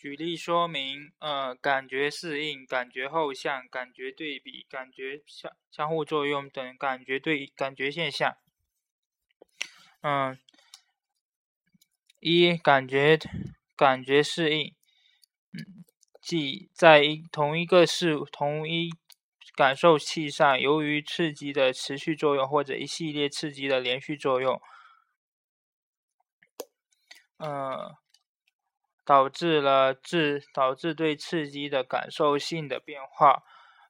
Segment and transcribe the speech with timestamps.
[0.00, 8.34] 举例说明，呃，感觉适应、感觉后向、感觉对比、感觉相相互作用等感觉对感觉现象。
[10.00, 10.38] 嗯，
[12.18, 13.18] 一感觉
[13.76, 14.74] 感觉适应，
[15.52, 15.84] 嗯，
[16.22, 18.88] 即在一同一个事同一
[19.54, 24.58] 感受器上，由于刺激的持续作用或者一系列刺激的连续作用，
[27.36, 27.94] 嗯。
[29.10, 33.42] 导致了致导致对刺激的感受性的变化，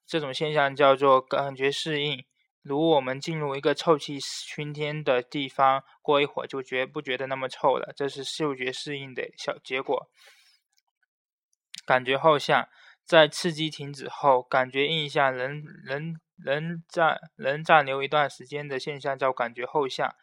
[0.06, 2.24] 这种现象叫做感觉适应。
[2.62, 10.08] 如我们进入一个臭气熏天的地方，过一会儿就觉不觉得那么臭了，这是嗅觉适应的小结果。
[11.84, 12.66] 感觉后向，
[13.04, 20.14] 在刺激停止后，感觉印象仍仍仍暂仍暂留一段时间的现象叫感觉后向。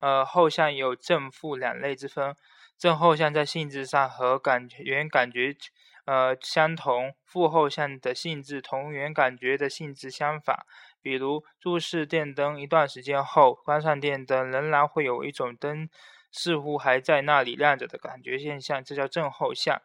[0.00, 2.34] 呃，后向有正负两类之分。
[2.78, 5.56] 正后向在性质上和感原感觉
[6.04, 10.66] 呃相同，负后向的性质同原感觉的性质相反。
[11.00, 15.88] 比如注视电灯一段时间后，关上电灯，仍然会有一种灯
[16.30, 19.80] 似乎还在那里亮着的感觉现象，这叫正后向。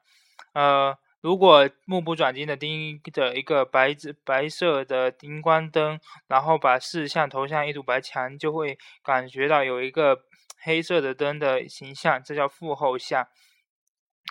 [0.54, 10.24] 呃，如果目不转睛地盯着一个白纸白色的荧光灯，然后把视线投向一堵白墙，就会感觉到有一个。
[10.62, 13.28] 黑色的灯的形象，这叫负后向。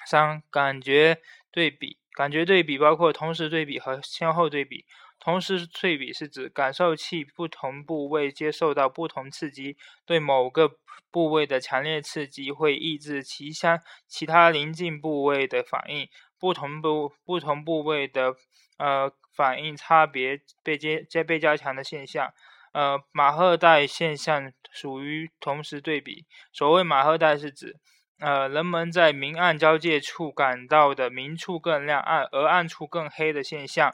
[0.06, 4.86] 三、感觉对比，感觉对比包括同时对比和先后对比。
[5.18, 10.78] 同时对比是指感受器不同部位接受到不同刺激，对某个
[11.10, 16.08] 部位的强烈刺激会抑制其相其他邻近部位的反应，
[16.38, 18.34] 不同部不同部位的
[18.78, 22.32] 呃反应差别被接加被加强的现象。
[22.72, 26.24] 呃，马赫代现象属于同时对比。
[26.52, 27.76] 所谓马赫代是指，
[28.20, 33.92] 呃，人们在明暗交界处感到的明处更亮，暗而暗处更黑的现象。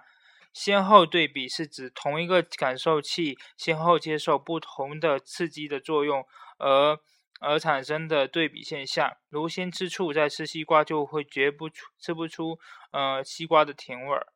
[0.53, 6.27] 先后对比是指同一个感受器先后接受不同的刺激的作用
[6.59, 6.99] 而
[7.41, 9.17] 而产生的对比现象。
[9.29, 12.59] 如先吃醋，再吃西瓜，就会觉不出吃不出
[12.91, 14.27] 呃西瓜的甜味儿。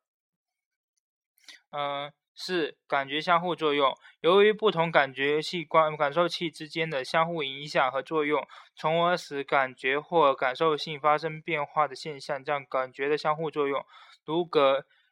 [1.71, 2.11] 嗯。
[2.41, 3.95] 四、感觉相互作用。
[4.21, 13.85] 由于不同感觉器官感受器之间的相互影响和作用，从而使感觉或感受性发生变化的现象，叫感觉的相互作用。
[14.25, 14.59] 如给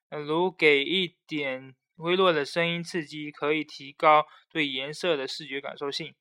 [0.10, 6.16] 如给一点微弱的声音刺激，可以提高对颜色的视觉感受性。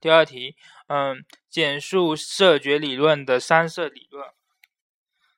[0.00, 0.56] 第二题，
[0.88, 4.28] 嗯，简述色觉理论的三色理论。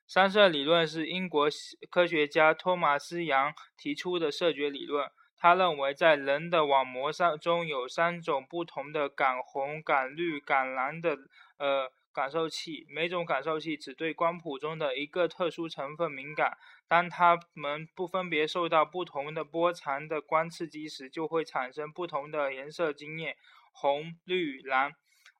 [0.06, 1.48] 三色理论是英国
[1.90, 5.10] 科学家托马斯·杨提出的色觉理论。
[5.36, 11.18] 他认为，在人的网膜上中有三种不同的感红、感绿、感蓝的
[11.58, 16.56] 呃感受器，每种感受器只对光谱中的一个特殊成分敏感。
[16.88, 23.36] 当它们不分别受到不同的波长的光刺激时，就会产生不同的颜色经验：
[23.72, 24.92] 红、绿、蓝。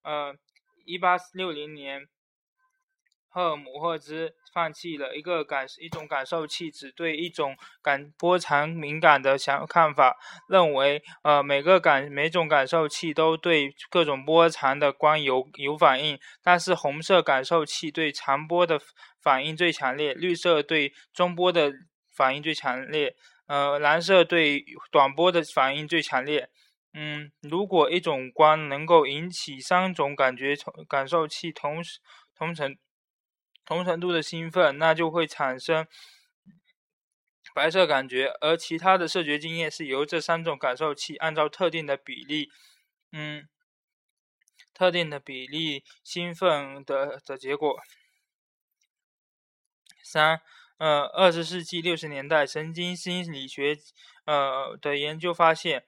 [0.03, 0.37] 呃，
[0.85, 2.09] 一八六零年。
[3.37, 10.17] 赫姆赫兹放弃了一个感一种感受器只对一种感波长敏感的想看法，
[10.49, 18.81] 认为呃每个感每种感受器都对各种波长的光有有反应，但是红色感受器对长波的
[19.21, 21.71] 反应最强烈，绿色对中波的
[22.15, 23.15] 反应最强烈，
[23.49, 26.49] 呃蓝色对短波的反应最强烈。
[26.95, 30.57] 嗯，如果一种光能够引起三种感觉
[30.89, 32.01] 感受器同时
[32.35, 32.75] 同程。
[33.67, 35.87] 同程度的兴奋，那就会产生
[37.55, 42.51] 白色感觉，而其他的视觉经验是由这三种感受器按照特定的比例，
[43.13, 43.49] 嗯，
[44.73, 47.79] 特定的比例兴奋的的结果。
[50.03, 50.41] 三，
[50.77, 53.77] 呃，二十世纪六十年代，神经心理学
[54.27, 55.85] 呃的研究发现，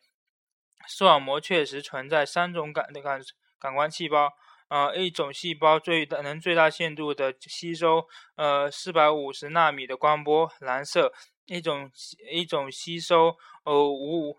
[0.88, 3.20] 视网膜确实存在三种感的感
[3.58, 4.32] 感官细胞。
[4.68, 8.06] 呃，一种细胞最大能最大限度的吸收
[8.36, 11.10] 呃四百五十纳米的光波，蓝色；
[11.46, 11.90] 一种
[12.30, 13.34] 一种吸收
[13.64, 14.36] 呃五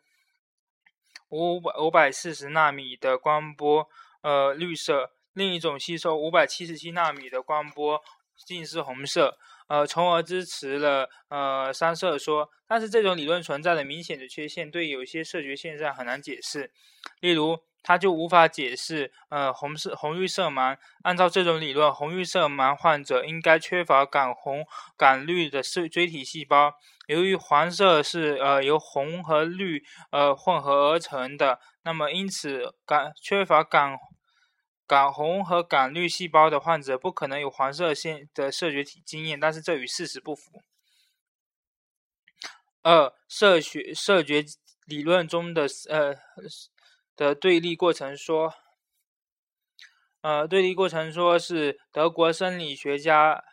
[1.30, 3.89] 五百五百四十纳米的光波，
[4.21, 8.00] 呃绿色；另一种吸收五百七十七纳米的光波，
[8.45, 9.38] 近似红色。
[9.68, 12.50] 呃，从而支持了呃三色说。
[12.68, 16.71] 但是这种理论存在的明显的缺陷，对有些视觉现象很难解释，
[17.19, 17.59] 例如。
[17.81, 20.78] 它就无法解释，呃，红色红绿色盲。
[21.04, 24.66] 按照这种理论，红绿色盲患者应该缺乏感红、
[24.98, 26.76] 感绿的视锥体细胞。
[27.08, 33.98] 由于黄色是呃由红和绿呃混合而成的，那么因此感缺乏感
[34.86, 40.62] 感红和感绿细胞的患者不可能有黄色线的视觉体经验，但是这与事实不符。
[42.81, 44.46] 二、色觉色觉
[44.86, 46.16] 理论中的呃
[47.19, 48.54] 的对立过程说，
[50.21, 53.44] 呃，对立过程说是德国生理学家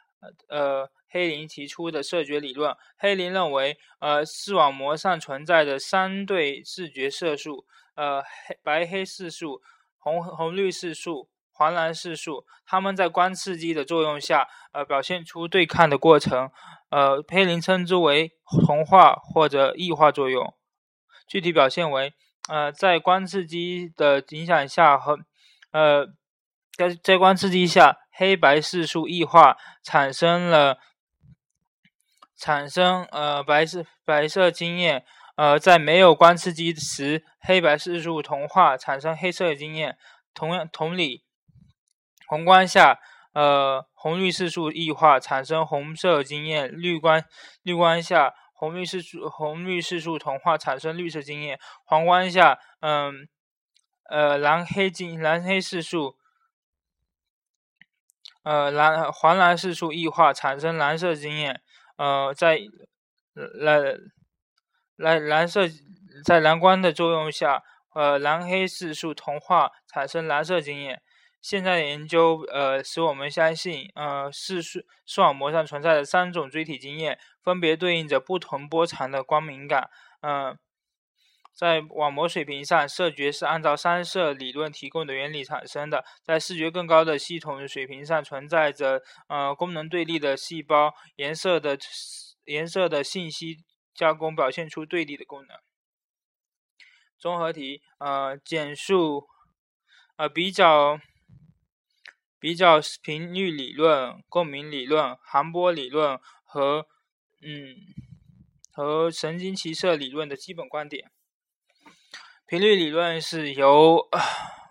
[0.49, 2.77] 呃黑林提出的视觉理论。
[2.97, 7.67] 黑林认为，呃，视网膜上存在的三对视觉色素，
[7.97, 9.61] 呃，黑白黑色素。
[9.99, 16.49] 红红绿色素、黄蓝色素，它们在光刺激的作用下，呃，表现出对抗的过程，
[16.91, 18.31] 呃，佩林称之为
[18.65, 20.55] 同化或者异化作用。
[21.27, 22.15] 具体表现为，
[22.49, 25.19] 呃，在光刺激的影响下和，
[25.73, 26.07] 呃，
[26.77, 30.79] 在在光刺激下，黑白色素异化，产生了
[32.37, 35.05] 产生呃白色白色经验。
[35.37, 39.99] 呃，在没有光刺激时，黑白色素同化产生黑色经验。
[40.33, 41.25] 同样，同理，
[42.27, 42.99] 红光下，
[43.35, 47.23] 呃，红绿色素异化产生红色经验；绿光，
[47.63, 53.29] 绿光下，红绿色素红绿色素同化产生绿色经验；黄光下，嗯，
[54.09, 56.17] 呃，蓝黑经蓝黑色素，
[58.43, 61.63] 呃，蓝黄蓝色素异化产生蓝色经验。
[61.97, 62.59] 呃，在
[63.35, 63.99] 蓝。
[64.99, 65.69] 蓝蓝色
[66.25, 67.63] 在蓝光的作用下，
[67.93, 71.03] 呃，蓝黑色素同化产生蓝色经验。
[71.49, 79.89] 现在的研究，呃，使我们相信，呃，视视视网膜上存在的三种锥体经验，分别对应着不同波长的光敏感。
[80.23, 80.59] 嗯，
[81.55, 86.05] 在网膜水平上，视觉是按照三色理论提供的原理产生的。
[86.25, 91.79] 在视觉更高的系统水平上，存在着呃功能对立的细胞颜色的
[92.47, 93.59] 颜色的信息。
[93.95, 95.57] 加工表现出对立的功能。
[97.17, 99.29] 综合题，呃，简述，
[100.17, 100.99] 呃，比较，
[102.39, 106.87] 比较频率理论、共鸣理论、航波理论和，
[107.43, 107.77] 嗯，
[108.73, 111.11] 和神经骑射理论的基本观点。
[112.47, 114.09] 频率理论是由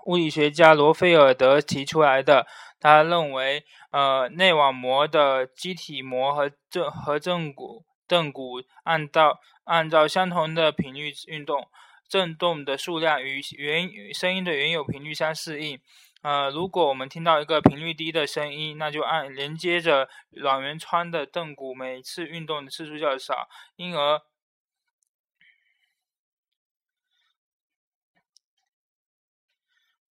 [0.06, 2.47] 物理学家罗菲尔德提出来的。
[2.79, 7.85] 他认为，呃，内网膜的基体膜和正和正骨。
[8.07, 11.68] 正骨按照按照相同的频率运动，
[12.07, 15.79] 振动的数量与原声音的原有频率相适应。
[16.25, 24.19] 呃，如果我们听到一个频率低的声音，那就按连接着卵圆窗的振骨每次运动的次数较少，因而，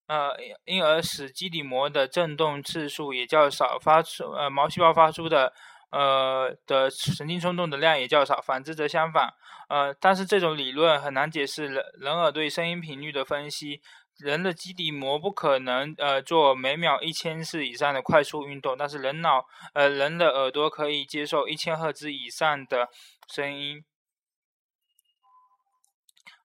[0.07, 5.53] 呃，因而使基底膜的振动次数也较少，发出呃毛细胞发出的。
[5.91, 9.33] 呃的神经冲动的量也较少，反之则相反。
[9.69, 13.81] 呃，但是这种理论很难解释人人耳对声音频率的分析。
[14.19, 22.89] 人的基底膜不可能呃做每秒一千次以上的快速运动，但是人脑呃人的耳朵可以接受一千赫兹以上的
[23.29, 23.85] 声音。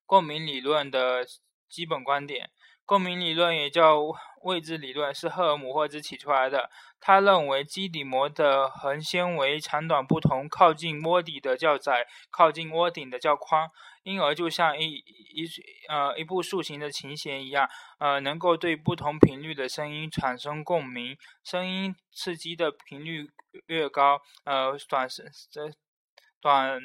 [0.06, 1.25] 共鸣理论的
[1.69, 2.50] 基本观点。
[2.89, 4.00] 共鸣理论也叫
[4.41, 6.71] 位置理论，是赫尔姆霍兹提出来的。
[7.00, 13.69] 他认为基底膜的横纤维长短不同，靠近窝底的较窄，靠近窝顶的较宽，
[14.01, 15.45] 因而就像一一
[15.88, 17.69] 呃一部竖形的琴弦一样，
[18.00, 21.15] 呃能够对不同频率的声音产生共鸣。
[21.44, 23.30] 声音刺激的频率
[23.68, 25.72] 越高，呃短时这
[26.41, 26.81] 短。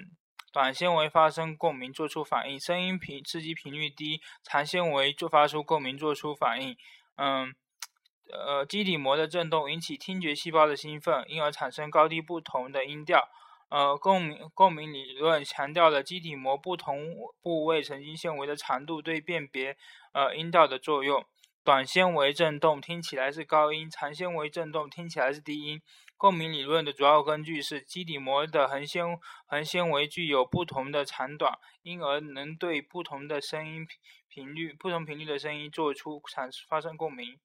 [0.54, 6.76] 短纤维发生共鸣，做出反应；声音频刺激频率低，长纤维就发出共鸣，做出反应。
[7.16, 7.52] 嗯，
[8.32, 13.28] 呃，基底膜的振动引起听觉细胞的兴奋，因而产生高低不同的音调。
[13.68, 19.76] 呃，共鸣共鸣理论强调了基底膜不同部位神经纤维的长度对辨别
[20.12, 21.26] 呃音调的作用。
[21.64, 25.80] 短纤维振动听起来是高音，长纤维振动听起来是低音。
[26.18, 33.86] 共鸣理论的主要根据是基底膜的横纤横纤维具有不同的长短，因而能对不同的声音
[34.28, 37.40] 频率、不同频率的声音做出产发生共鸣。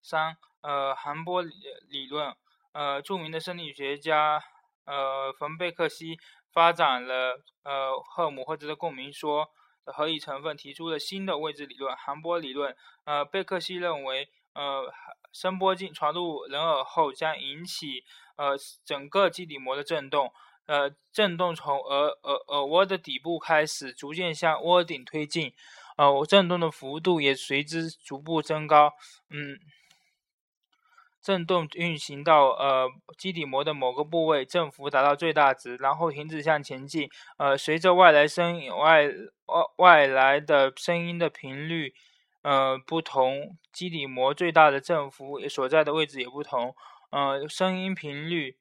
[0.00, 2.34] 三，呃，韩波理论，
[2.72, 4.42] 呃，著名的生理学家，
[4.86, 6.18] 呃，冯贝克西
[6.50, 9.50] 发展了呃赫姆霍兹的共鸣说
[9.86, 12.76] 的合理成分，提出了新的位置理论——含波理论。
[13.04, 14.92] 呃，贝克西认为，呃。
[15.32, 18.02] 声波进传入人耳后，将引起
[18.36, 20.32] 呃整个基底膜的振动，
[20.64, 25.52] 呃振动从耳耳耳蜗的底部开始，逐渐向窝顶推进，
[25.98, 28.94] 呃振动的幅度也随之逐步增高，
[29.28, 29.58] 嗯，
[31.26, 41.92] 振动运行到呃基底膜的某个部位，振幅达到最大值，然后停止向前进，呃随着外来声外外外来的声音的频率。
[42.42, 46.76] 呃不同，基底膜最大的振幅所在的位置也不同。
[47.10, 48.56] 呃，声音频率。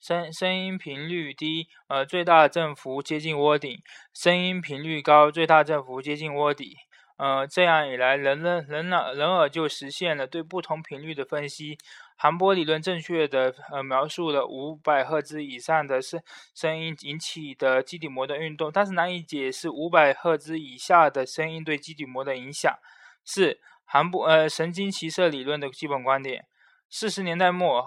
[0.00, 3.78] 声声音频率低，呃，最大振幅接近窝顶；
[4.14, 6.76] 声音频率高，最大振幅接近窝底。
[7.22, 11.78] 呃，这样一来，人人人脑人耳就实现了对不同频率的分析。
[12.16, 16.20] 韩波理论正确的呃描述了五百赫兹以上的声
[16.52, 22.76] 声音引起的基底膜的运动，但是难以解释五百赫兹以下的声音对基底膜的影响。
[23.24, 26.46] 四韩波呃神经骑射理论的基本观点。
[26.90, 27.86] 四十年代末，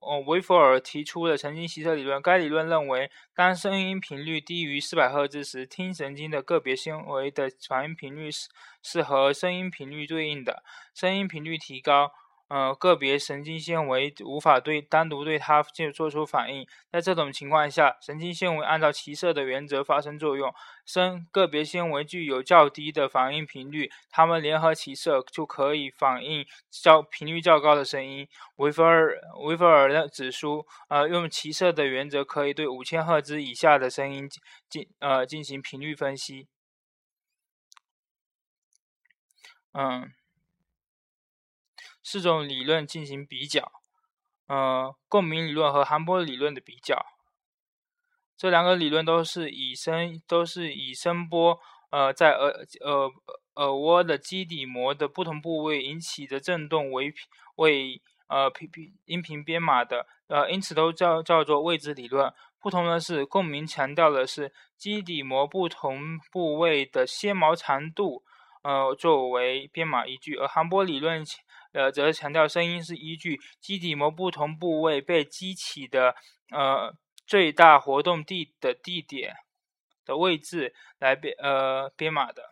[0.00, 2.20] 呃维弗尔提出的神经骑射理论。
[2.22, 8.48] 该理论认为，当声音频率低于四百赫兹时，听神经的个别纤维的传音频率是
[8.82, 10.62] 是和声音频率对应的。
[10.94, 12.12] 声音频率提高。
[12.48, 16.66] 呃，个别神经纤维无法对单独对它就做出反应。
[16.92, 20.52] 在这种情况下，神经纤维按照骑射的原则发生作用。
[20.84, 28.28] 声个别纤维具有较低的反应频率，它们联合骑射就可以反映较频率较高的声音。
[28.56, 34.28] 维弗尔维弗尔的指出，呃，用骑射的原则可以对五千赫兹以下的声音
[34.68, 36.46] 进呃进行频率分析。
[39.72, 40.23] 嗯。
[42.04, 43.72] 四种理论进行比较，
[44.46, 47.04] 呃，共鸣理论和韩波理论的比较。
[48.36, 51.58] 这两个理论都是以声都是以声波，
[51.90, 53.10] 呃，在耳呃
[53.54, 57.14] 耳蜗的基底膜的不同部位引起的振动为
[57.54, 62.30] 为呃频频音频编码的，呃，因此都叫叫做位置理论。
[62.60, 68.22] 不同的是，共鸣强调的是基底膜不同部位的纤毛长度，
[68.62, 71.24] 呃，作为编码依据，而韩波理论。
[71.74, 76.14] 呃，则强调声音是依据基底膜不同部位被激起的
[76.50, 76.94] 呃
[77.26, 79.34] 最大活动地的地点
[80.04, 82.42] 的位置来编呃编码的，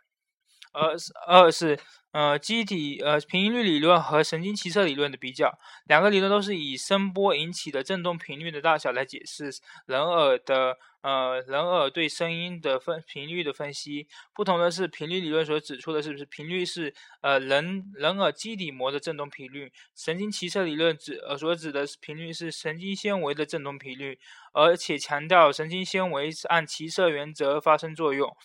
[0.73, 1.79] 而二是。
[2.13, 9.51] 呃，机体呃频率理论和神经骑射理论的比较，两个理论都是以声波引起的振动频率的大小来解释
[9.87, 14.09] 人耳的呃人耳对声音的分频率的分析。
[14.35, 24.19] 不同的是，频率理论所指出的是不是频率是呃人人耳基底膜的振动频率，神经骑射理论指呃所指的是频率是神经纤维的振动频率，
[24.53, 28.37] 而且强调神经纤维按骑射原则发生作用。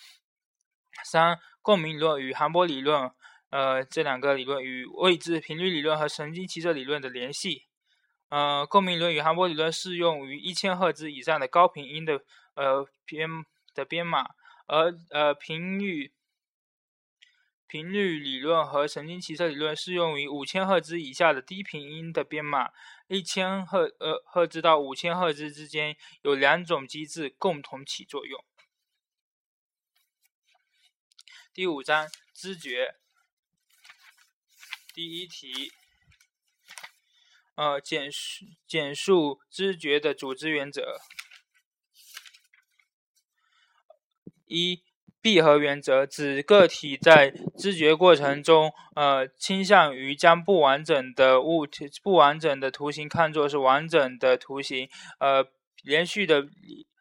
[1.04, 3.12] 三，共鸣理论与韩波理论。
[3.50, 7.64] 呃，这两个理论与位置频率理论和神经骑射理论的联系。
[8.30, 12.22] 呃，共鸣理论与韩波理论适用于一千赫兹以上的高频音的
[12.56, 13.28] 呃编
[13.76, 14.28] 的编码，
[14.66, 16.14] 而呃频率
[17.68, 22.70] 频率理论和神经骑射理论适用于五千赫兹以下的低频音的编码。
[23.10, 28.42] 一千赫呃赫兹到五千赫兹之间有两种机制共同起作用。
[31.58, 32.94] 第五章知觉。
[34.94, 35.72] 第一题，
[37.56, 41.00] 呃，简述简述知觉的组织原则。
[44.46, 44.84] 一，
[45.20, 54.88] 闭合原则指个体在知觉过程中，呃，倾向于将不完整的物体、不完整的图形看作是完整的图形。
[55.20, 55.44] 呃，
[55.82, 56.48] 连续的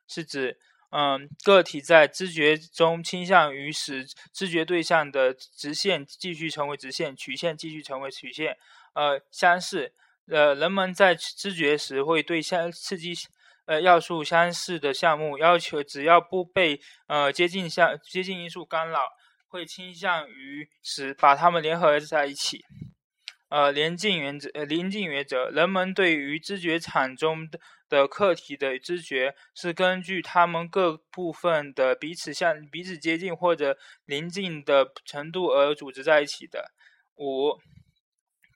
[0.09, 0.59] 是指。
[0.99, 8.57] 嗯，个体在知觉中倾向于使知觉对象的直线继续成为直线，曲线继续成为曲线。
[8.95, 9.93] 呃，相似，
[10.27, 13.13] 呃，人们在知觉时会对相刺激
[13.67, 19.01] 呃要素相似的项目要求，只要不被呃接近相接近因素干扰，
[19.49, 22.65] 会倾向于使把它们联合在一起。
[23.49, 36.73] 呃，临近原则，呃，临近原则，人们对于知觉场中的的客体的知觉是根据它们各部分的彼此相、彼此接近或者临近的程度而组织在一起的。
[37.15, 37.61] 五，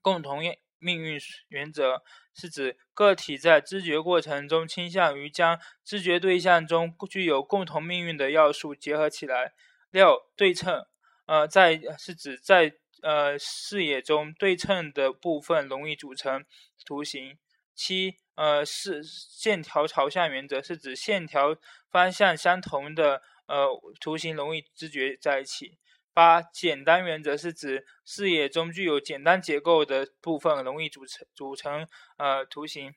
[0.03, 0.41] 共同
[0.81, 2.03] 命运原则
[2.35, 9.53] 是指个体在知觉过程中倾向于将知觉对象中具有共同命运的要素结合起来。
[9.93, 10.85] 六，对称，
[11.27, 12.80] 呃，在是指在。
[13.03, 16.45] 呃，视野中对称的部分容易组成
[16.85, 17.39] 图形。
[17.75, 21.57] 七，呃，是线条朝向原则，是指线条
[21.91, 25.79] 方向相同的呃图形容易知觉在一起。
[26.13, 31.89] 八，简单原则是指视野中具有简单结构的部分容易组成组成
[32.19, 32.95] 呃图形。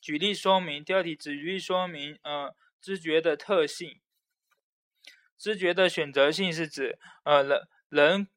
[0.00, 4.00] 举例说明，第二题举例说明呃知觉的特性。
[5.38, 7.68] 知觉的选择性是指呃人。
[7.88, 8.28] 人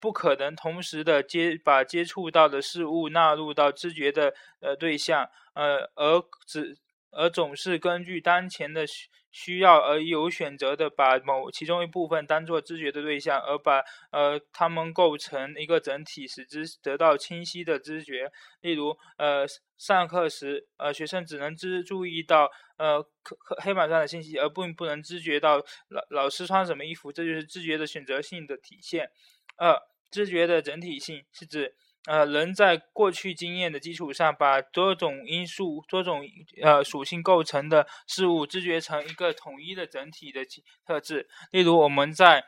[0.00, 6.76] 不可能同时的接把接触到的事物纳入到知觉的呃对象，呃，而只
[7.10, 18.30] 而总是根据当前的需需要而有选择的把某其中一部分当做知觉的对象，而把呃它们构成一个整体，使之得到清晰的知觉。
[18.60, 19.46] 例如，呃，
[19.76, 29.10] 上课时，呃，学生只能知注意到呃课黑板上的信息，而并不能知觉到老老师穿什么衣服，这就是知觉的选择性的体现。
[29.56, 29.78] 二、
[30.10, 31.74] 知觉的整体性是指。
[32.08, 36.26] 呃，人在过去经验的基础上，把多种因素、多种
[36.62, 40.40] 呃属性构成的事物知觉成一个统一的整体的
[40.86, 41.28] 特质。
[41.50, 42.46] 例如，我们在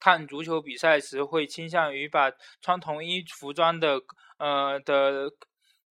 [0.00, 4.00] 看足球比赛时，会倾向于把穿同一服装的
[4.38, 5.30] 呃的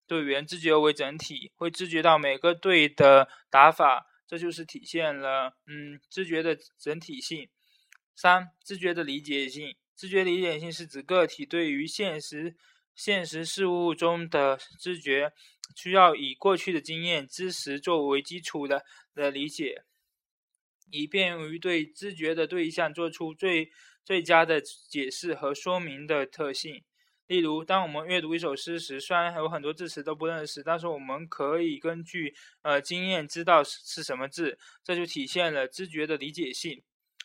[0.06, 7.48] 队员知觉为整体，会知觉到每个队的打法，这就是体现了嗯知觉的整体性。
[8.14, 12.54] 三、知觉的理解性，知觉理解性是指个体对于现实。
[12.94, 15.32] 现实事物中的知觉
[15.74, 18.84] 需要以过去的经验知识作为基础的
[19.14, 19.84] 的理解，
[20.90, 23.70] 以便于对知觉的对象做出最
[24.04, 26.84] 最佳的解释和说明的特性。
[27.26, 36.82] 例如，当我们阅读一首诗时，虽然有很多字词都不认识，但是我们可以根据呃经验知道是什么字，这就体现了知觉的理解性。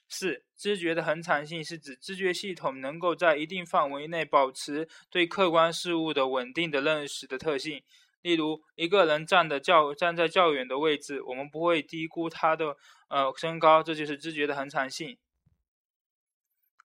[0.10, 7.82] 四、知觉的恒常性是指知觉系统能够在一定范围内保持对客观事物的稳定的认识的特性。
[8.22, 12.76] 例如，一个人站的较站在较远的位置，我们不会低估他的
[13.08, 15.18] 呃身高，这就是知觉的恒常性。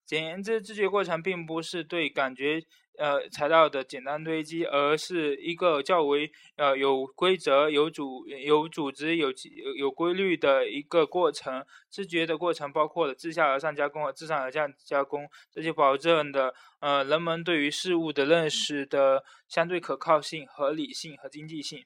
[0.04, 2.64] 简言之，知觉过程并不是对感觉。
[2.96, 9.32] 呃，材料的简单堆积，而是一个较为呃有规则、有组、有组织、有
[9.76, 11.66] 有规律的一个过程。
[11.90, 21.84] 知觉的过程包括了自下而上加工和自上而下加工，这就保证的呃人们对于事物的认识的相对可靠性、合理性和经济性。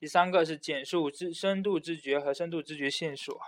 [0.00, 3.38] 第三个是简述知深度知觉和深度知觉线索。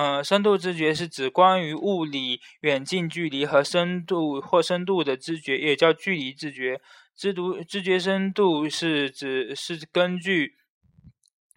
[0.00, 6.80] 嗯，深度知觉是指关于物理远近距离和深度或深度的知觉，也叫距离知觉。
[7.16, 10.52] 知读知觉深度是指是根据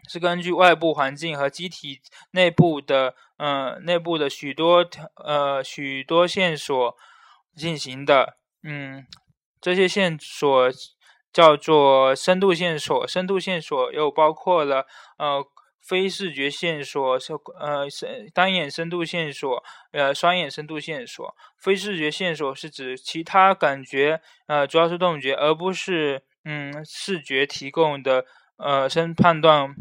[0.10, 2.00] 是根据外部环境和机体
[2.32, 6.98] 内部的嗯内部的许多条呃许多线索
[7.56, 8.38] 进行的。
[8.64, 9.06] 嗯，
[9.62, 10.72] 这些线索
[11.32, 13.08] 叫做深度线索。
[13.08, 14.88] 深度线索又包括了
[15.20, 15.46] 呃。
[15.82, 21.36] 非视觉线索是呃是单眼深度线索，呃双眼深度线索。
[21.58, 28.26] 非视觉线索是指其他感觉，呃主要是动觉，而不是嗯视觉提供的
[28.58, 29.76] 呃深判断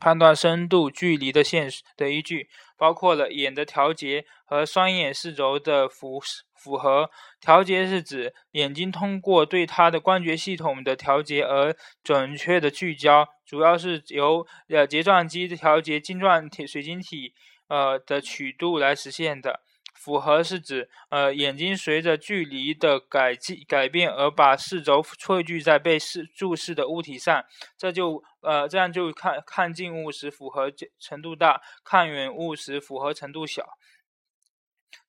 [0.00, 2.48] 判断深度距离的线的依据，
[2.78, 6.20] 包括了眼的调节和双眼视轴的符
[6.54, 7.10] 符合。
[7.40, 13.28] 调节是指眼睛通过对它的光觉系统的调节而准确的聚焦。
[13.44, 17.34] 主要是由呃睫状肌调节晶状体水晶体
[17.68, 19.60] 呃的曲度来实现的。
[19.98, 27.44] 符合是指呃眼睛随着距离的改进改变而把视轴汇聚在被视注视的物体上，
[27.76, 33.66] 这就呃这样就看看近物时符合程度大，看远物时符合程度小。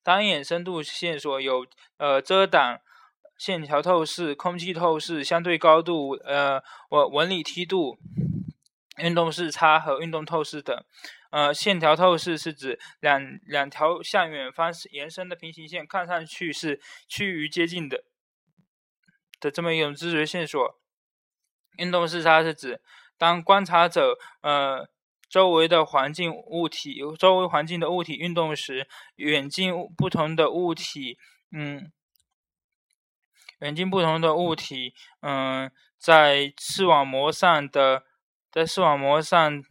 [0.03, 1.65] 单眼深度线索有
[1.97, 2.79] 呃遮挡。
[3.37, 7.97] 线条透视、空气透视、相对高度、呃纹纹理梯度、
[8.97, 10.75] 运动视差和运动透视等。
[11.29, 18.03] 呃，线条透视是指两两条向远方延伸的平行线看上去是趋于接近的
[19.39, 20.79] 的这么一种知觉线索。
[21.77, 22.81] 运动视差是指
[23.17, 24.89] 当观察者呃
[25.29, 31.17] 周围的环境物体周围环境的物体运动时，远近不同的物体
[31.51, 31.91] 嗯。
[33.59, 38.03] 远近不同的物体，嗯，在视网膜上的，
[38.49, 39.61] 在视网膜上，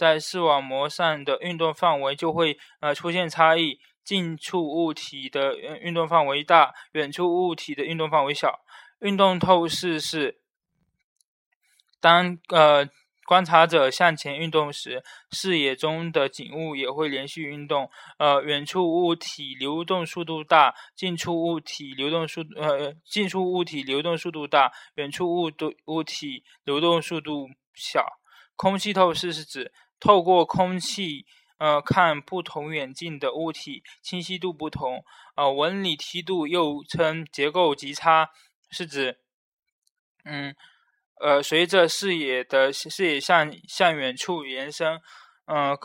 [0.00, 3.78] 在视网膜上的运动范围就会呃出现差异。
[4.02, 8.60] 近处物体的运动范围大，远处物体的运动范围小。
[9.00, 10.40] 运动透视是
[12.00, 12.88] 当呃。
[13.26, 17.88] 观察者向前运动时，视野中的景物也会连续运动。
[18.18, 28.04] 呃，远处物体流动速度大，近处物体流动速呃近处物体流动速度大，远处物的物体流动速度小。
[28.56, 31.26] 空气透视是指透过空气
[31.58, 35.04] 呃看不同远近的物体，清晰度不同。
[35.36, 38.30] 呃，纹理梯度又称结构极差，
[38.70, 39.18] 是指
[40.24, 40.54] 嗯。
[41.22, 45.00] 呃，随着视野的视野向向远处延伸，
[45.46, 45.76] 嗯，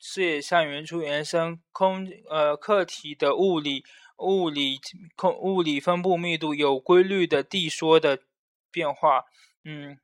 [0.00, 3.84] 视野向远处延伸，空呃客体的物理
[4.18, 4.80] 物理
[5.14, 8.18] 空物理分布密度有规律的递缩的
[8.72, 9.24] 变化。
[9.64, 9.98] 嗯。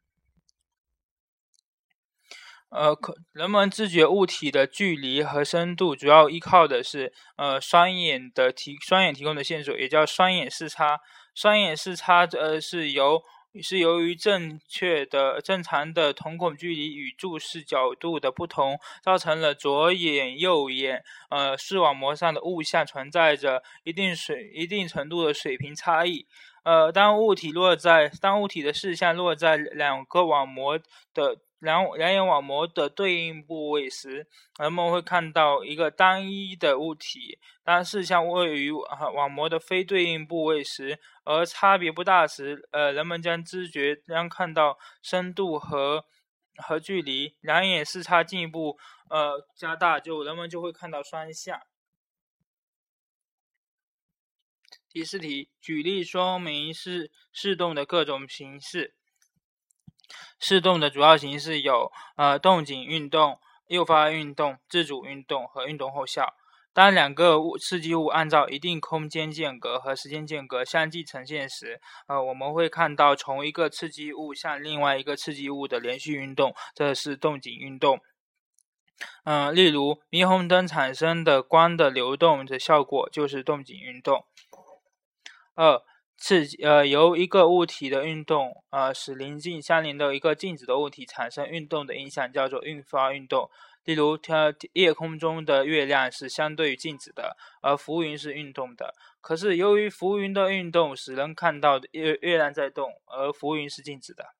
[2.68, 10.98] 呃，可人们知觉物体的距离和深度，主要依靠的是呃双眼的提双眼提供的线索，也叫双眼视差。
[11.32, 13.22] 双眼视差呃是由
[13.62, 26.26] 是由于正确的正常的瞳孔距离与注视角度的不同，造成了左眼右眼呃视网膜上的物象存在着一定水一定程度的水平差异。
[26.64, 30.78] 呃，当物体落在当物体的视线落在两个网膜
[31.14, 31.38] 的。
[31.58, 34.26] 两两眼网膜的对应部位时，
[34.58, 46.04] 人们会看到一个单一的物体；当视像位于网膜的非对应部位时，而差别不大时，呃，人们将知觉将看到深度和
[46.56, 47.36] 和距离。
[47.40, 51.60] 两眼视差进一步呃加大，就人们就会看到双向。
[54.90, 58.94] 第四题，举例说明视视动的各种形式。
[60.38, 63.38] 视动的主要形式有：呃，动景运动、
[63.68, 66.34] 诱发运动、自主运动和运动后效。
[66.72, 78.00] 当两个物刺激物按照一定空间间隔和时间间隔相继呈现时，呃，我们会看到从一个刺激物向另外一个刺激物的连续运动，这是动景运动。
[79.24, 84.26] 嗯，例如霓虹灯产生的光的流动的效果就是动景运动。
[85.54, 85.82] 二
[86.18, 93.50] 刺激呃，由一个物体的运动呃，使邻近相邻的一个静止的物体产生运动的影响，叫做运发运动。
[93.84, 98.94] 例如，天夜空中的月亮是相对于静止的，而浮云是运动的。
[99.20, 104.34] 可是，由于浮云的运动使人看到月月亮在动，而浮云是静止的。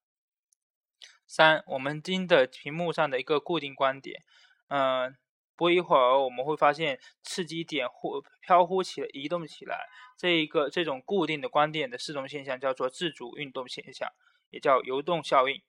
[1.27, 4.23] 三，我们盯的屏幕上的一个固定观点，
[4.69, 5.15] 嗯。
[5.57, 14.13] 不一会儿，我们会发现刺激点忽飘忽起来、移动起来，这一个这种固定的观点的视动现象叫做自主运动现象，
[14.51, 15.63] 也叫游动效应。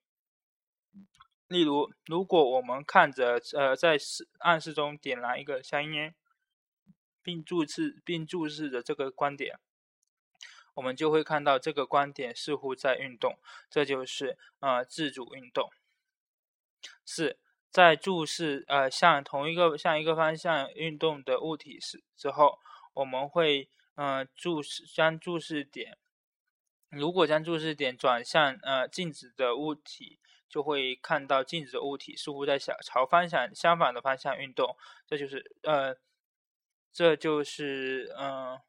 [1.48, 3.98] 例如，如果我们看着呃在
[4.40, 6.14] 暗室中点燃一个香烟，
[7.24, 9.58] 并注视并注视着这个观点，
[10.74, 15.70] 我们就会看到这个观点似乎在运动，这就是呃自主运动。
[17.06, 17.38] 四。
[17.70, 22.60] 在注视呃向同一个向一个方向运动的物体时之后，
[22.94, 25.98] 我们会嗯注视将注视点，
[26.90, 34.76] 如果将注视点转向呃静止的物体，就会看到静止的物体似乎在向朝方向相反的方向运动，
[35.06, 35.96] 这就是呃
[36.92, 38.60] 这就是嗯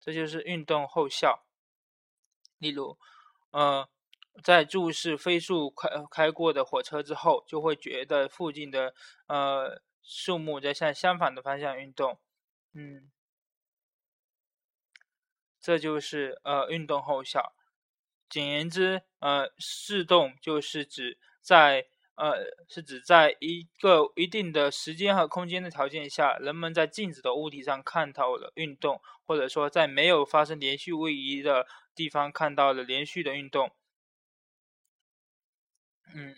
[0.00, 1.44] 这就是运动后效，
[2.58, 2.96] 例如
[3.50, 3.88] 呃。
[4.42, 8.94] 在注视飞速开开过的火车之后，就会觉得附近的
[9.26, 12.18] 呃树木在向相反的方向运动，
[12.74, 13.10] 嗯，
[15.60, 17.52] 这就是呃运动后效。
[18.28, 33.72] 简言之，呃，视动就是指在呃是指在一个一定的时间和空间的条件下，人们在静止的物体上看到了运动，或者说在没有发生连续位移的地方看到了连续的运动。
[36.14, 36.34] 嗯，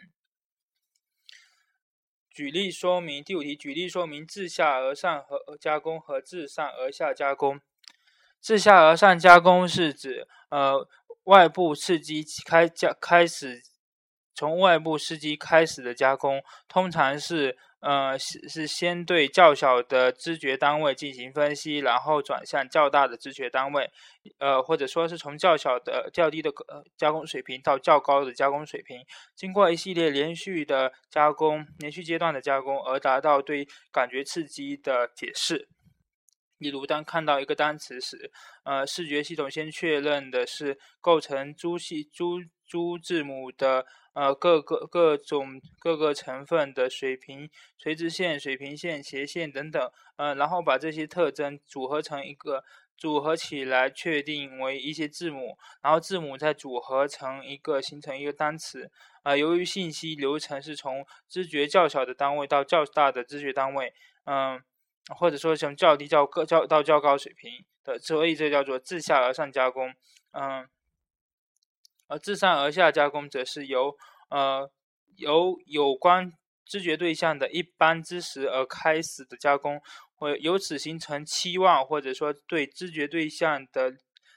[2.30, 7.60] 举例说明第五题，举例说明自下而上和加工和自上而下加工。
[8.40, 10.88] 自下而上加工是指呃
[11.24, 13.62] 外部刺激开加开始，
[14.34, 17.58] 从外部刺激开始的加工，通常是。
[17.82, 23.90] 呃，是是先对较小的知觉单位进行分析，然后转向较大的知觉单位，
[24.38, 35.66] 呃，或者说是从较小的、较低的呃加工水平到较高的加工水平，经过一系列连续的加工、连续阶段的加工，而达到对感觉刺激的解释。
[36.58, 38.30] 例如，当看到一个单词时，
[38.62, 43.86] 呃，视觉系统先确认的是构成珠系珠珠字母的。
[44.14, 47.48] 呃，各个各种各个成分的水平、
[47.78, 52.62] 垂直线、水平线、斜线等等，呃，然后把这些特征组合成一个
[52.94, 58.90] 组合起来，确定为一些字母，然后字母再组合成一个形成一个单词。
[59.22, 63.94] 呃，由于信息流程是从知觉较小的单位到较大的知觉单位，
[64.26, 64.62] 嗯，
[65.16, 69.94] 或者说从较低较高较到较高水平的，所以这叫做自下而上加工，
[70.32, 70.68] 嗯。
[72.12, 73.96] 而自上而下加工则是由
[74.28, 74.70] 呃
[75.16, 76.30] 由有关
[76.66, 79.80] 知觉对象的一般知识而开始的加工，
[80.14, 83.94] 或由此形成期望或者说对知觉对象的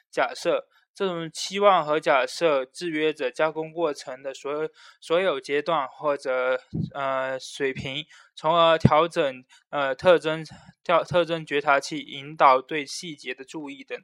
[0.10, 0.68] 假设。
[0.98, 4.70] 这种期望和假设制约着加工过程的所有
[5.02, 6.58] 所有阶段或者
[6.94, 10.42] 呃水平，从而调整呃特征
[10.86, 14.00] 调特征觉察器引导对细节的注意等。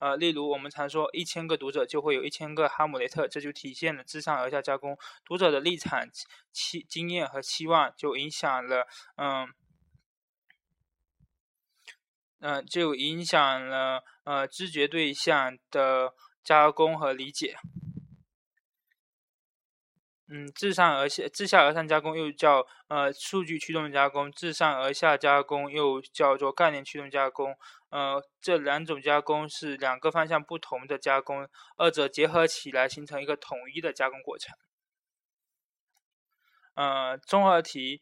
[0.00, 4.98] 呃，例如我们常说一千个读者就会有一千个哈姆雷特，这就体现了自上而下加工。
[5.24, 6.08] 读者的立场、
[6.50, 9.46] 期经验和期望就影响了，嗯，
[12.40, 17.56] 嗯，就影响了呃知觉对象的加工和理解。
[20.32, 27.56] 嗯，自上而下、自下而上加工又叫呃数据驱动加工，自上而下加工又叫做概念驱动加工。
[27.90, 34.54] 呃，这两种加工是两个方向不同的加工，二者结合起来形成一个统一的加工过程。
[36.74, 38.00] 呃，综合题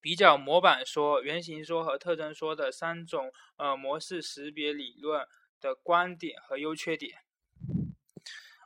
[0.00, 5.26] 比较模板说、原型说和特征说的三种呃模式识别理论
[5.60, 7.18] 的观点和优缺点。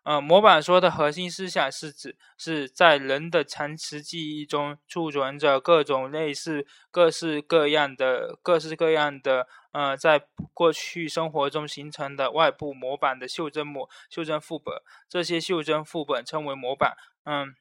[0.05, 14.75] 呃，模板说的核心思想是指是在人的长期记忆中储存着各种类似、各式各样的、各式各样的呃，在过去生活中形成的外部模板的袖珍模、袖珍副本。
[15.07, 16.97] 这些袖珍副本称为模板。
[17.25, 17.55] 嗯，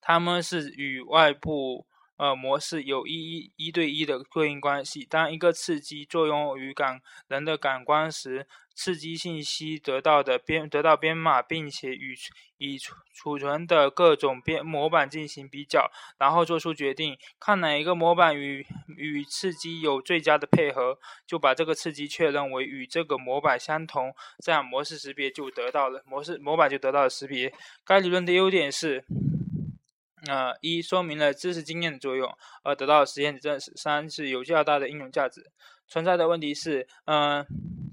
[0.00, 1.86] 它们是与外部。
[2.18, 5.06] 呃，模式有一一一对一的对应关系。
[5.08, 12.16] 当一个刺激作用于感人的感官时，刺激信息得到的编得到编码，并且与
[12.58, 27.52] 已储储存的各种编模板进行比较，然后做出决定，看哪一个模板与与刺激有最佳的配合，就把这个刺激确认为与这个模板相同，这样模式识别就得到了模式模板就得到了识别。
[27.84, 29.04] 该理论的优点是。
[30.26, 32.30] 呃，一说明了知识经验的作用，
[32.62, 33.72] 而得到实验的证实。
[33.76, 35.50] 三是有较大的应用价值。
[35.86, 37.46] 存在的问题是，嗯，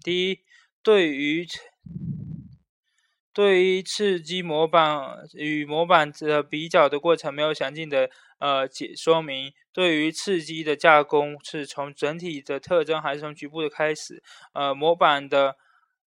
[0.03, 0.39] 第一，
[0.83, 1.47] 对于
[3.31, 8.09] 对于刺激模板与模板的比较的过程没有详尽的
[8.39, 9.53] 呃解说明。
[9.73, 14.23] 对于刺激的架构是从整体的特征还是从局部的开始？
[14.53, 15.57] 呃，模板的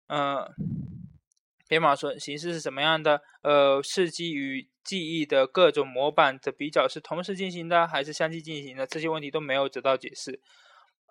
[0.07, 0.49] 呃
[1.67, 3.21] 编码说形式是什么样的？
[3.41, 8.87] 呃，刺激与记忆的各种模板的比较是同时进行的还是相继进行的？
[8.87, 10.39] 这些问题都没有得到解释。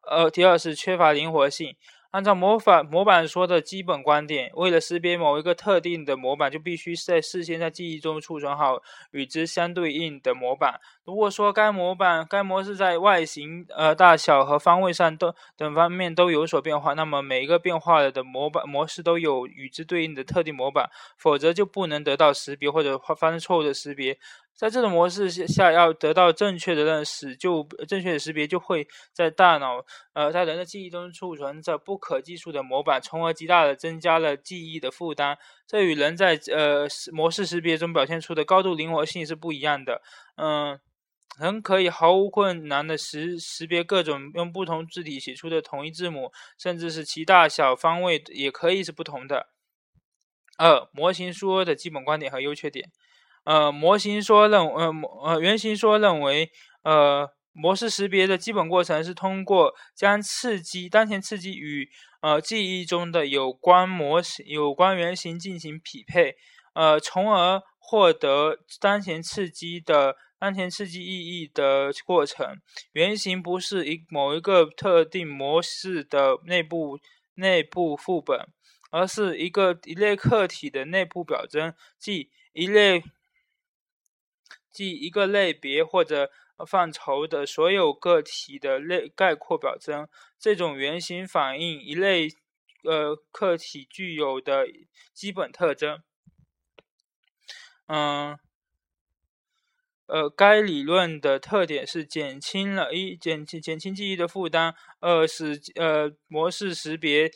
[0.08, 1.76] 呃，第二是缺乏灵活性。
[2.16, 10.80] 按照模板模板说的基本观点，为了识别某一个特定的模板，就必须在事先在记忆中储存好与之相对应的模板。
[11.04, 24.18] 如果说该模板、该模式在外形、呃大小和方位上都等方面都有所变化，那么每一个变化了的模板模式都有与之对应的特定模板，否则就不能得到识别或者发生错误的识别。
[24.56, 35.36] 在这种模式下，要得到正确的认识，就正确的识别，就会在大脑，呃，在人的记忆中储存着不可计数的模板，从而极大的增加了记忆的负担。
[35.66, 40.00] 这与人在呃模式识别中表现出的高度灵活性是不一样的。
[40.36, 40.80] 嗯，
[41.38, 49.48] 人可以毫无困难的识识别各种用不同字体写出的同一字母，甚至是其大小、方位也可以是不同的。
[50.56, 52.90] 二、模型说的基本观点和优缺点。
[53.46, 56.50] 呃，模型说认，呃模，呃，原型说认为，
[56.82, 61.88] 呃，模式识别的基本过程是通过将刺激当前刺激与
[62.22, 66.34] 呃记忆中的有关模型、有关原型进行匹配，
[66.74, 72.56] 呃，从而获得当前刺激的当前刺激意义的过程。
[72.94, 76.98] 原型不是一某一个特定模式的内部
[77.36, 78.48] 内部副本，
[78.90, 83.04] 而是一个一类客体的内部表征，即一类。
[84.76, 86.30] 即一个类别或者
[86.66, 90.06] 范畴的所有个体的类概括表征，
[90.38, 92.28] 这种原型反映一类
[92.84, 94.66] 呃客体具有的
[95.14, 96.02] 基本特征。
[97.88, 98.36] 嗯，
[100.06, 107.30] 呃，该理论的特点是减轻了一减轻减轻记忆的负担，二是呃模式识别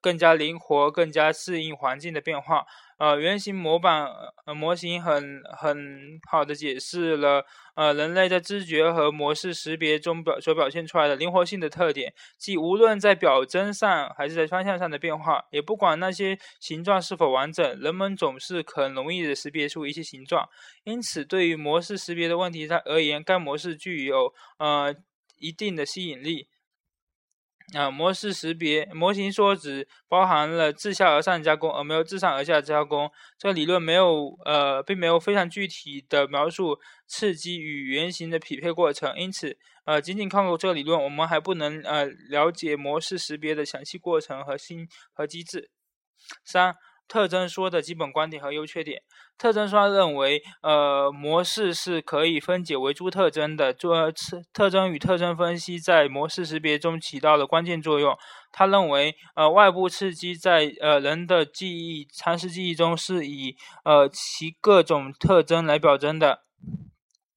[0.00, 2.64] 更加灵活，更加适应环境的变化。
[2.98, 4.06] 呃，原型模板
[4.46, 20.48] 呃模型很很好的解释了呃人类在知觉和模式识别中表所表现出来的灵活性的特点，即无论在表征上还是在方向上的变化，也不管那些形状是否完整，人们总是很容易的识别出一些形状。
[20.84, 24.94] 因此，对于模式识别的问题上而言，该模式具有呃
[25.38, 26.48] 一定的吸引力。
[27.74, 33.10] 啊，模式识别模型说只包含了自下而上加工，而没有自上而下加工。
[33.36, 39.18] 这个理论没有呃，并没有非常具体的描述刺激与原型的匹配过程。
[39.18, 45.70] 因此，呃，仅仅靠这个理论，我们还不能呃了解模式识别的详细过程和新和机制。
[46.44, 46.72] 三，
[47.08, 49.02] 特征说的基本观点和优缺点。
[49.38, 53.72] 特征说认为，呃，模式是可以分解为诸特征的。
[53.72, 58.16] 做特特征与特征分析在模式识别中起到了关键作用。
[58.50, 66.42] 他认为，呃，外部刺激在呃人的记忆、常识记忆中是以呃其各种特征来表征的。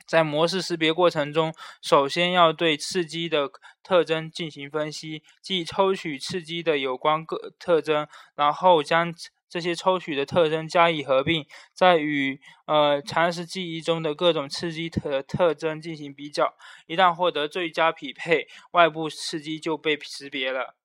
[0.07, 1.53] 在模式识别过程中，
[1.83, 3.47] 首先要对刺激的
[3.83, 9.13] 特征进行分析，即抽取刺激的有关各特征，然后将
[9.49, 16.55] 这些抽取的特征加以合并，再与呃常识记忆中的各种刺激特特征进行比较。
[16.85, 20.75] 一旦获得最佳匹配，外部刺激就被识别了。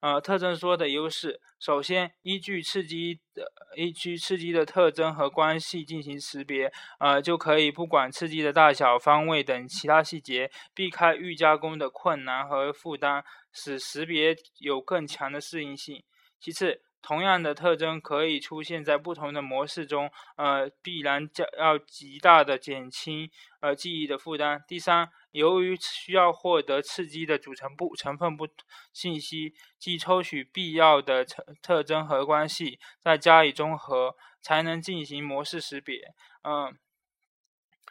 [0.00, 3.44] 呃，特征说的优势，首先依据刺激的
[3.76, 16.02] 依据刺激的特征和关系进行识别，呃，就可以不管刺激的大小、方位等其他细节，避开预加工的困难和负担，使识别有更强的适应性。
[16.40, 23.30] 其次，同样的特征可以出现在不同的模式中，呃，必然将要极大的减轻
[23.60, 24.62] 呃记忆的负担。
[24.66, 28.48] 第三，由于需要获得刺激的组成部成分不
[28.92, 36.14] 信息，即抽取必要的特特征和关系，再加以综合，才能进行模式识别。
[36.42, 36.76] 嗯，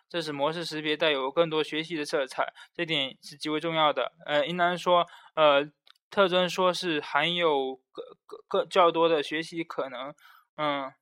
[0.10, 4.12] 这使模式识别带有更多学习的色彩，这点是极为重要的。
[4.26, 5.72] 呃，应当说，呃。
[6.10, 10.16] 特征说是含有个个个较多的学习可能，
[10.56, 10.94] 嗯，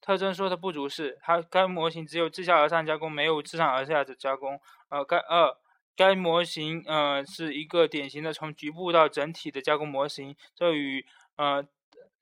[0.00, 4.60] 特征说的不足是它该模型只有自下而上加工，没有自上而下的加工。
[4.90, 5.56] 呃，该二
[5.96, 11.66] 该模型呃是一个典型的从局部到整体的加工模型，这与呃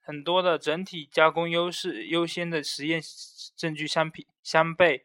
[0.01, 3.01] 很多的整体加工优势优先的实验
[3.55, 5.03] 证据相比相悖。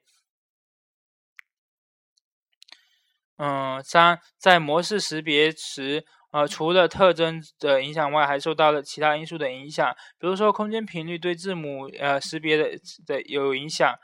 [3.37, 6.07] 嗯，三在模式识别时。
[6.35, 13.95] 呃，除了特征的影响外，还受到了其他因素的影响，比如说空间频率对字母呃识别的的有影响。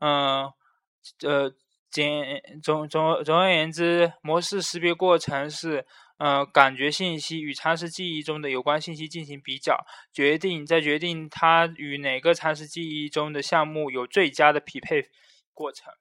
[0.00, 0.50] 嗯，
[1.24, 1.48] 呃，
[1.88, 5.86] 简总总总而言之，模式识别过程是
[6.18, 9.78] 呃感觉信息与常识记忆中的有关信息进行比较，
[10.12, 15.04] 决定再决定它与哪个常识记忆中的项目有最佳的匹配
[15.54, 15.92] 过程。